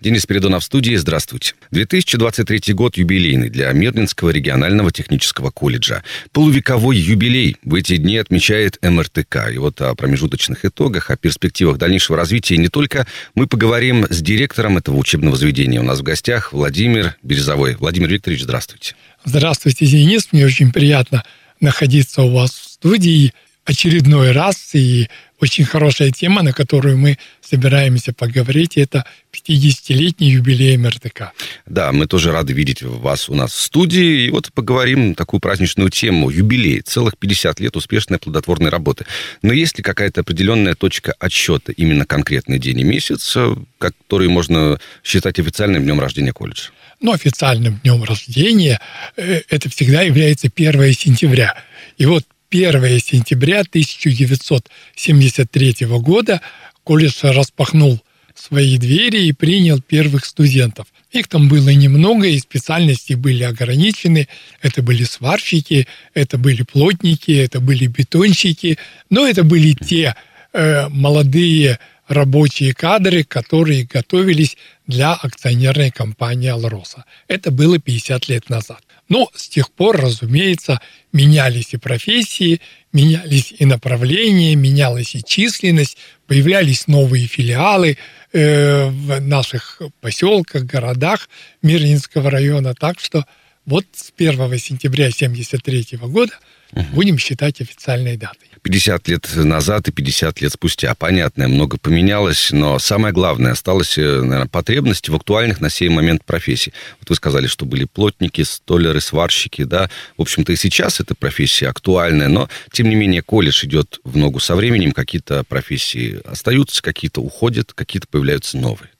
[0.00, 0.94] Денис Передонов в студии.
[0.94, 1.52] Здравствуйте.
[1.72, 6.02] 2023 год юбилейный для Мирнинского регионального технического колледжа.
[6.32, 9.50] Полувековой юбилей в эти дни отмечает МРТК.
[9.52, 14.78] И вот о промежуточных итогах, о перспективах дальнейшего развития не только мы поговорим с директором
[14.78, 15.80] этого учебного заведения.
[15.80, 17.74] У нас в гостях Владимир Березовой.
[17.74, 18.94] Владимир Викторович, здравствуйте.
[19.26, 20.28] Здравствуйте, Денис.
[20.32, 21.24] Мне очень приятно
[21.60, 24.74] находиться у вас в студии очередной раз.
[24.74, 25.08] И
[25.40, 31.32] очень хорошая тема, на которую мы собираемся поговорить, это 50-летний юбилей МРТК.
[31.66, 34.26] Да, мы тоже рады видеть вас у нас в студии.
[34.26, 36.30] И вот поговорим такую праздничную тему.
[36.30, 36.80] Юбилей.
[36.80, 39.06] Целых 50 лет успешной плодотворной работы.
[39.42, 43.36] Но есть ли какая-то определенная точка отсчета, именно конкретный день и месяц,
[43.78, 46.70] который можно считать официальным днем рождения колледжа?
[47.00, 48.78] Ну, официальным днем рождения
[49.16, 51.56] э, это всегда является 1 сентября.
[51.96, 56.40] И вот 1 сентября 1973 года
[56.82, 58.00] колледж распахнул
[58.34, 60.88] свои двери и принял первых студентов.
[61.12, 64.26] Их там было немного, и специальности были ограничены.
[64.62, 68.78] Это были сварщики, это были плотники, это были бетонщики,
[69.10, 70.16] но это были те
[70.52, 71.78] э, молодые
[72.08, 74.56] рабочие кадры, которые готовились
[74.88, 77.04] для акционерной компании «Алроса».
[77.28, 78.82] Это было 50 лет назад.
[79.10, 80.80] Но с тех пор, разумеется,
[81.12, 82.60] менялись и профессии,
[82.92, 87.98] менялись и направления, менялась и численность, появлялись новые филиалы
[88.32, 91.28] э, в наших поселках, городах
[91.60, 92.72] Мирнинского района.
[92.74, 93.26] Так что
[93.66, 96.32] вот с 1 сентября 1973 года
[96.72, 96.84] угу.
[96.92, 98.48] будем считать официальной датой.
[98.62, 100.94] 50 лет назад и 50 лет спустя.
[100.94, 106.24] Понятно, много поменялось, но самое главное, осталась, э, наверное, потребность в актуальных на сей момент
[106.24, 106.72] профессий.
[107.00, 109.88] Вот вы сказали, что были плотники, столеры, сварщики, да.
[110.16, 114.40] В общем-то, и сейчас эта профессия актуальная, но, тем не менее, колледж идет в ногу
[114.40, 118.90] со временем, какие-то профессии остаются, какие-то уходят, какие-то появляются новые.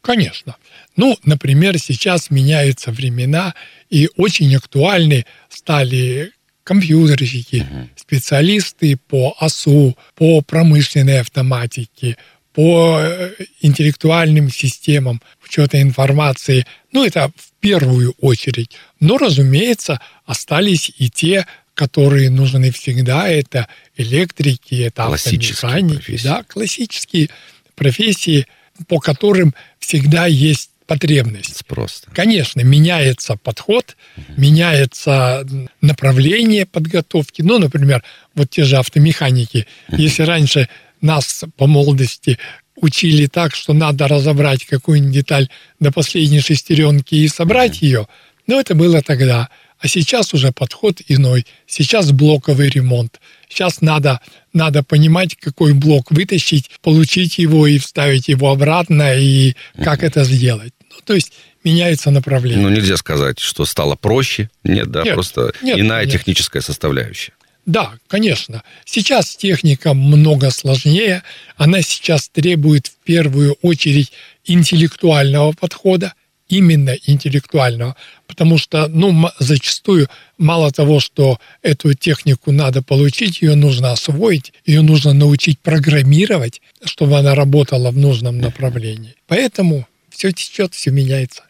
[0.00, 0.56] Конечно.
[0.96, 3.54] Ну, например, сейчас меняются времена,
[3.88, 6.32] и очень актуальны стали
[6.64, 7.88] компьютерщики, угу.
[7.96, 12.16] специалисты по ОСУ, по промышленной автоматике,
[12.54, 16.66] по э, интеллектуальным системам учета информации.
[16.92, 18.70] Ну, это в первую очередь.
[19.00, 23.28] Но, разумеется, остались и те, которые нужны всегда.
[23.28, 26.18] Это электрики, это автомеханики.
[26.22, 27.28] Да, классические
[27.74, 28.46] профессии,
[28.88, 31.64] по которым всегда есть потребность.
[31.66, 32.10] Просто.
[32.12, 34.24] Конечно, меняется подход, угу.
[34.36, 35.46] меняется
[35.80, 37.42] направление подготовки.
[37.42, 38.02] Ну, например,
[38.34, 39.66] вот те же автомеханики.
[39.88, 39.96] Угу.
[39.96, 40.68] Если раньше
[41.00, 42.38] нас по молодости
[42.76, 45.48] учили так, что надо разобрать какую-нибудь деталь
[45.80, 47.86] до последней шестеренки и собрать угу.
[47.86, 48.08] ее,
[48.46, 49.48] ну, это было тогда.
[49.78, 51.46] А сейчас уже подход иной.
[51.66, 53.20] Сейчас блоковый ремонт.
[53.48, 54.20] Сейчас надо,
[54.52, 60.72] надо понимать, какой блок вытащить, получить его и вставить его обратно, и как это сделать.
[60.90, 61.32] Ну, то есть
[61.64, 62.62] меняется направление.
[62.62, 64.50] Ну, нельзя сказать, что стало проще.
[64.62, 66.12] Нет, да, нет, просто нет, иная нет.
[66.12, 67.32] техническая составляющая.
[67.66, 68.62] Да, конечно.
[68.84, 71.22] Сейчас техника много сложнее.
[71.56, 74.12] Она сейчас требует в первую очередь
[74.44, 76.14] интеллектуального подхода,
[76.48, 77.96] именно интеллектуального,
[78.26, 84.82] потому что, ну, зачастую мало того, что эту технику надо получить, ее нужно освоить, ее
[84.82, 89.14] нужно научить программировать, чтобы она работала в нужном направлении.
[89.26, 91.42] Поэтому все течет, все меняется.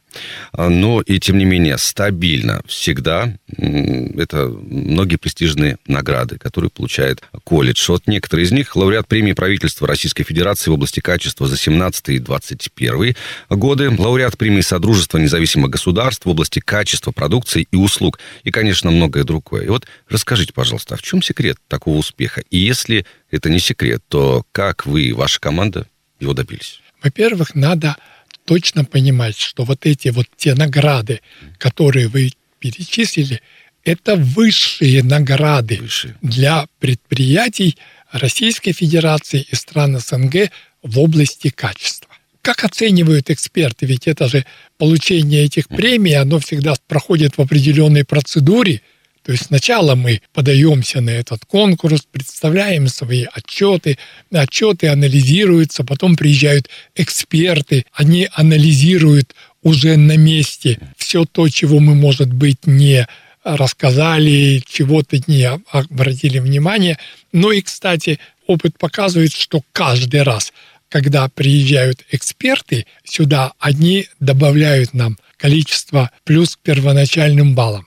[0.52, 7.84] А, но и тем не менее стабильно всегда это многие престижные награды, которые получает колледж.
[7.88, 12.19] Вот некоторые из них лауреат премии правительства Российской Федерации в области качества за 17 и
[12.19, 13.14] 21
[13.50, 19.24] годы, лауреат премии Содружества независимых государств в области качества продукции и услуг, и, конечно, многое
[19.24, 19.64] другое.
[19.64, 22.42] И вот расскажите, пожалуйста, а в чем секрет такого успеха?
[22.50, 25.86] И если это не секрет, то как вы и ваша команда
[26.20, 26.80] его добились?
[27.03, 27.97] Во-первых, надо
[28.44, 31.21] точно понимать, что вот эти вот те награды,
[31.59, 33.41] которые вы перечислили,
[33.84, 36.16] это высшие награды высшие.
[36.22, 37.77] для предприятий
[38.13, 40.51] Российской Федерации и стран СНГ
[40.83, 42.09] в области качества.
[42.41, 43.86] Как оценивают эксперты?
[43.86, 44.45] Ведь это же
[44.78, 48.83] получение этих премий, оно всегда проходит в определенной процедуре–
[49.24, 53.97] то есть сначала мы подаемся на этот конкурс, представляем свои отчеты,
[54.30, 62.34] отчеты анализируются, потом приезжают эксперты, они анализируют уже на месте все то, чего мы, может
[62.34, 63.09] быть, не
[63.44, 66.98] рассказали, чего-то не обратили внимание.
[67.32, 70.53] Ну и, кстати, опыт показывает, что каждый раз,
[70.91, 77.86] когда приезжают эксперты сюда, они добавляют нам количество плюс к первоначальным баллам.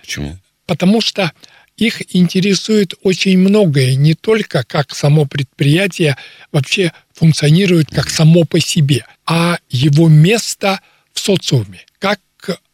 [0.00, 0.38] Почему?
[0.68, 1.32] Потому что
[1.78, 6.16] их интересует очень многое, не только как само предприятие
[6.52, 10.80] вообще функционирует как само по себе, а его место
[11.14, 12.20] в социуме, как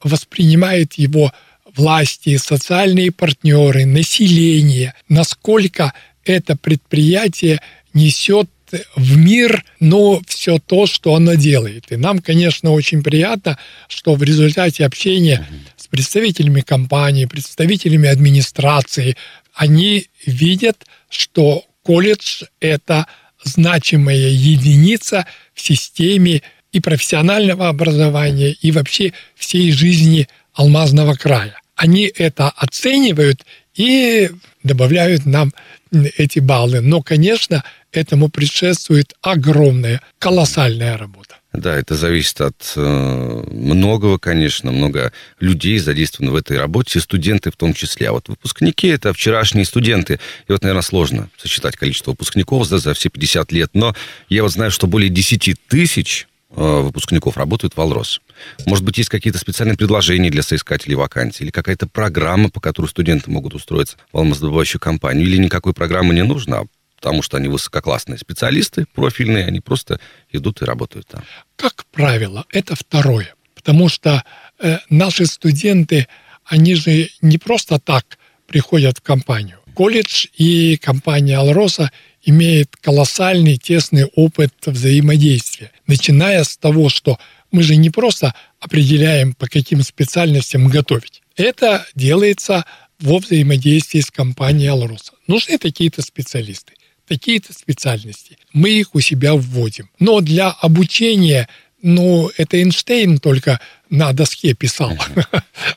[0.02, 1.32] воспринимает его
[1.76, 5.94] власти, социальные партнеры, население, насколько
[6.24, 7.60] это предприятие
[7.92, 8.50] несет
[8.96, 11.90] в мир, но все то, что оно делает.
[11.90, 19.16] И нам, конечно, очень приятно, что в результате общения с представителями компании, представителями администрации,
[19.54, 23.06] они видят, что колледж– это
[23.42, 26.42] значимая единица в системе
[26.72, 31.60] и профессионального образования, и вообще всей жизни Алмазного края.
[31.76, 33.44] Они это оценивают
[33.74, 34.30] и
[34.62, 35.52] добавляют нам
[35.92, 36.80] эти баллы.
[36.80, 41.36] Но, конечно, этому предшествует огромная, колоссальная работа.
[41.52, 47.56] Да, это зависит от э, многого, конечно, много людей задействовано в этой работе, студенты в
[47.56, 48.08] том числе.
[48.08, 50.18] А вот выпускники– это вчерашние студенты.
[50.48, 53.70] И вот, наверное, сложно сосчитать количество выпускников за, за все 50 лет.
[53.72, 53.94] Но
[54.28, 58.20] я вот знаю, что более 10 тысяч выпускников работают в «Алрос».
[58.66, 63.30] Может быть, есть какие-то специальные предложения для соискателей вакансий или какая-то программа, по которой студенты
[63.30, 66.66] могут устроиться в алмаздобывающую компанию, или никакой программы не нужно, а
[66.96, 70.00] потому что они высококлассные специалисты, профильные, они просто
[70.32, 71.22] идут и работают там.
[71.56, 74.24] Как правило, это второе, потому что
[74.58, 76.08] э, наши студенты,
[76.46, 79.58] они же не просто так приходят в компанию.
[79.74, 81.90] Колледж и компания «Алроса»
[82.22, 87.18] имеет колоссальный тесный опыт взаимодействия, начиная с того, что
[87.50, 91.22] мы же не просто определяем, по каким специальностям готовить.
[91.36, 92.64] Это делается
[93.00, 95.12] во взаимодействии с компанией «Алроса».
[95.26, 96.74] Нужны какие-то специалисты
[97.06, 98.38] такие-то специальности.
[98.54, 99.90] Мы их у себя вводим.
[99.98, 101.48] Но для обучения
[101.86, 103.60] ну, это Эйнштейн только
[103.90, 104.92] на доске писал.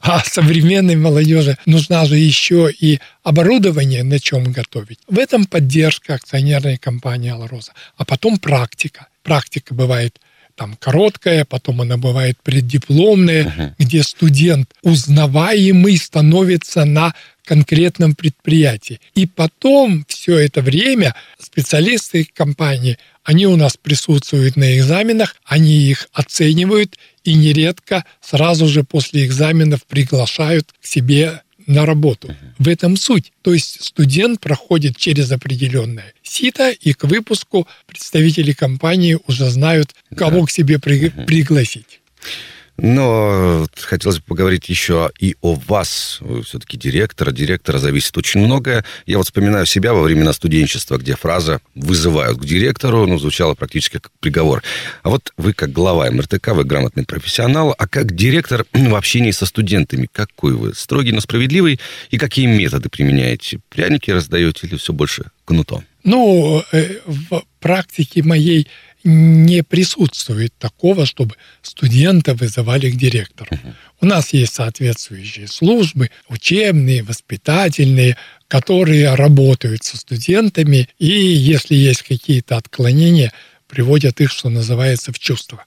[0.02, 5.00] А современной молодежи нужна же еще и оборудование, на чем готовить.
[5.08, 7.74] В этом поддержка акционерной компании «Алроза».
[7.98, 9.08] А потом практика.
[9.28, 10.22] Практика бывает
[10.56, 13.74] там короткая, потом она бывает преддипломная, uh-huh.
[13.78, 17.14] где студент узнаваемый становится на
[17.44, 19.02] конкретном предприятии.
[19.16, 26.08] И потом все это время специалисты компании, они у нас присутствуют на экзаменах, они их
[26.14, 32.36] оценивают и нередко сразу же после экзаменов приглашают к себе на работу.
[32.58, 33.32] В этом суть.
[33.44, 40.42] То есть студент проходит через определенное сито, и к выпуску представители компании уже знают, кого
[40.42, 40.46] да.
[40.48, 42.00] к себе при, пригласить.
[42.78, 46.18] Но хотелось бы поговорить еще и о вас.
[46.22, 47.30] Вы все-таки директор.
[47.30, 48.86] От директора зависит очень многое.
[49.06, 54.00] Я вот вспоминаю себя во времена студенчества, где фраза «вызывают к директору» ну, звучала практически
[54.00, 54.62] как приговор.
[55.02, 59.48] А вот вы как глава МРТК, вы грамотный профессионал, а как директор в общении со
[59.48, 60.76] студентами, какой вы?
[60.76, 61.80] Строгий, но справедливый?
[62.12, 63.60] И какие методы применяете?
[63.70, 65.84] Пряники раздаете или все больше кнутом?
[66.04, 68.68] Ну, э, в практике моей
[69.08, 73.50] не присутствует такого, чтобы студента вызывали к директору.
[74.02, 78.18] У нас есть соответствующие службы, учебные, воспитательные,
[78.50, 83.32] которые работают со студентами, и если есть какие-то отклонения,
[83.68, 85.64] приводят их, что называется, в чувство.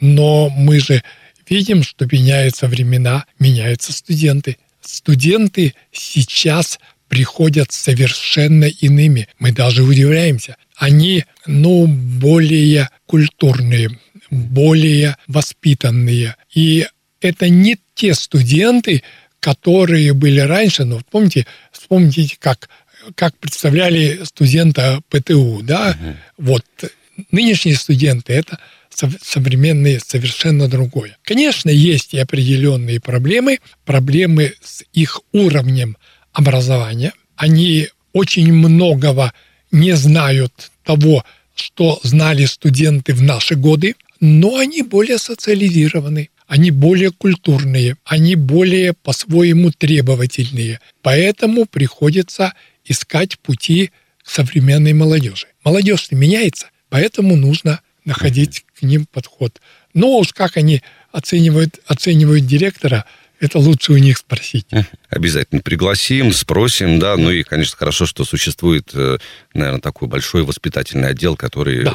[0.00, 1.02] Но мы же
[1.48, 4.58] видим, что меняются времена, меняются студенты.
[4.82, 6.78] Студенты сейчас
[7.08, 9.28] приходят совершенно иными.
[9.38, 10.56] Мы даже удивляемся.
[10.76, 13.98] Они, ну, более культурные,
[14.30, 16.36] более воспитанные.
[16.52, 16.86] И
[17.20, 19.02] это не те студенты,
[19.40, 22.68] которые были раньше, но помните, вспомните, как,
[23.14, 25.96] как представляли студента ПТУ, да?
[25.98, 26.16] Угу.
[26.38, 26.64] Вот
[27.30, 28.58] нынешние студенты это
[29.22, 31.18] современные совершенно другое.
[31.22, 35.96] Конечно, есть и определенные проблемы, проблемы с их уровнем
[36.36, 37.12] образования.
[37.34, 39.32] Они очень многого
[39.72, 41.24] не знают того,
[41.54, 48.92] что знали студенты в наши годы, но они более социализированы, они более культурные, они более
[48.92, 50.80] по-своему требовательные.
[51.02, 52.52] Поэтому приходится
[52.84, 53.90] искать пути
[54.22, 55.46] к современной молодежи.
[55.64, 59.60] Молодежь меняется, поэтому нужно находить к ним подход.
[59.94, 63.06] Но уж как они оценивают, оценивают директора–
[63.40, 64.66] это лучше у них спросить.
[65.08, 67.16] Обязательно пригласим, спросим, да.
[67.16, 69.18] Ну и, конечно, хорошо, что существует, э,
[69.54, 71.94] наверное, такой большой воспитательный отдел, который да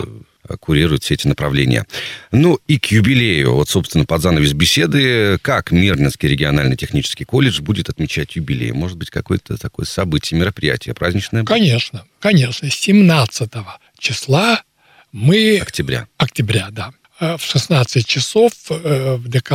[0.59, 1.85] курирует все эти направления.
[2.31, 7.89] Ну и к юбилею, вот, собственно, под занавес беседы, как Мирнинский региональный технический колледж будет
[7.89, 8.71] отмечать юбилей?
[8.71, 11.43] Может быть, какое-то такое событие, мероприятие праздничное?
[11.43, 12.69] Конечно, конечно.
[12.69, 13.51] 17
[13.97, 14.63] числа
[15.11, 15.59] мы...
[15.61, 16.07] Октября.
[16.17, 16.93] Октября, да.
[17.19, 19.53] Э, в 16 часов э, в ДК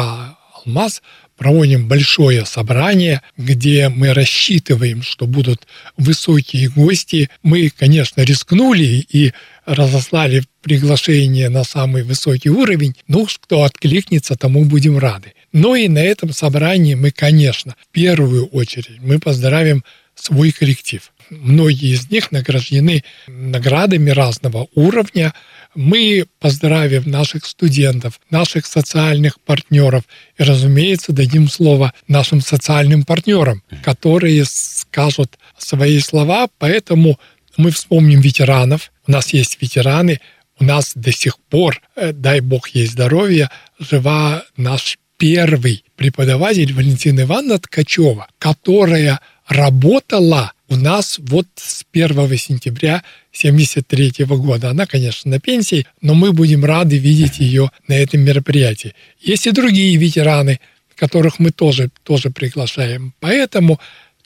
[0.54, 1.02] «Алмаз»
[1.36, 5.66] проводим большое собрание, где мы рассчитываем, что будут
[5.96, 7.30] высокие гости.
[7.42, 9.32] Мы, конечно, рискнули и
[9.64, 12.94] разослали приглашение на самый высокий уровень.
[13.08, 15.34] Ну, кто откликнется, тому будем рады.
[15.52, 21.12] Но и на этом собрании мы, конечно, в первую очередь мы поздравим свой коллектив.
[21.30, 25.34] Многие из них награждены наградами разного уровня.
[25.76, 30.04] Мы поздравим наших студентов, наших социальных партнеров
[30.38, 36.48] и, разумеется, дадим слово нашим социальным партнерам, которые скажут свои слова.
[36.58, 37.20] Поэтому
[37.58, 38.90] мы вспомним ветеранов.
[39.06, 40.20] У нас есть ветераны,
[40.58, 47.20] у нас до сих пор, э, дай бог ей здоровья, жива наш первый преподаватель Валентина
[47.20, 53.02] Ивановна Ткачева, которая работала у нас вот с 1 сентября
[53.36, 54.70] 1973 года.
[54.70, 58.94] Она, конечно, на пенсии, но мы будем рады видеть ее на этом мероприятии.
[59.20, 60.60] Есть и другие ветераны,
[60.94, 63.12] которых мы тоже, тоже приглашаем.
[63.20, 63.78] Поэтому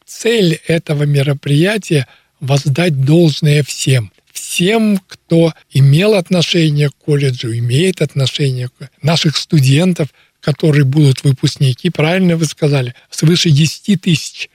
[0.07, 2.07] цель этого мероприятия–
[2.41, 4.13] воздать должное всем.
[4.33, 10.09] Всем, кто имел отношение к колледжу, имеет отношение к наших студентов,
[10.41, 14.49] которые будут выпускники, правильно вы сказали, свыше 10 тысяч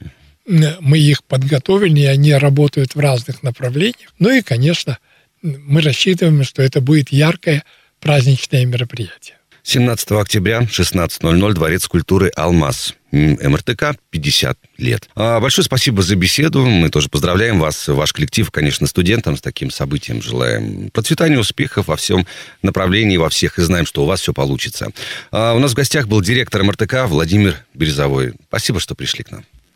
[0.45, 4.13] мы их подготовили, и они работают в разных направлениях.
[4.19, 4.99] Ну и, конечно,
[5.41, 7.63] мы рассчитываем, что это будет яркое
[7.99, 9.37] праздничное мероприятие.
[9.63, 12.93] 17 октября, 16.00, Дворец культуры «Алмаз».
[13.11, 15.09] МРТК 50 лет.
[15.15, 16.65] А, большое спасибо за беседу.
[16.65, 20.21] Мы тоже поздравляем вас, ваш коллектив, конечно, студентам с таким событием.
[20.21, 22.27] Желаем процветания, успехов во всем
[22.61, 24.89] направлении, во всех, и знаем, что у вас все получится.
[25.31, 28.33] А, у нас в гостях был директор МРТК Владимир Березовой.
[28.49, 29.45] Спасибо, что пришли к нам.